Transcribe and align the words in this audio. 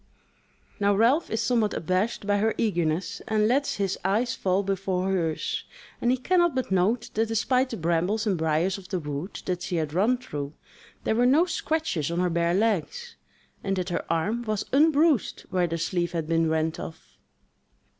Now 0.79 0.95
Ralph 0.95 1.29
is 1.29 1.41
somewhat 1.41 1.75
abashed 1.75 2.25
by 2.25 2.37
her 2.39 2.55
eagerness, 2.57 3.21
and 3.27 3.47
lets 3.47 3.75
his 3.75 3.99
eyes 4.03 4.33
fall 4.33 4.63
before 4.63 5.11
hers; 5.11 5.63
and 6.01 6.09
he 6.09 6.17
cannot 6.17 6.55
but 6.55 6.71
note 6.71 7.11
that 7.13 7.27
despite 7.27 7.69
the 7.69 7.77
brambles 7.77 8.25
and 8.25 8.35
briars 8.35 8.79
of 8.79 8.89
the 8.89 8.97
wood 8.97 9.39
that 9.45 9.61
she 9.61 9.75
had 9.75 9.93
run 9.93 10.17
through, 10.17 10.53
there 11.03 11.13
were 11.13 11.27
no 11.27 11.45
scratches 11.45 12.09
on 12.09 12.19
her 12.19 12.31
bare 12.31 12.55
legs, 12.55 13.15
and 13.63 13.75
that 13.75 13.89
her 13.89 14.03
arm 14.11 14.41
was 14.41 14.65
unbruised 14.73 15.41
where 15.51 15.67
the 15.67 15.77
sleeve 15.77 16.13
had 16.13 16.27
been 16.27 16.49
rent 16.49 16.79
off. 16.79 17.19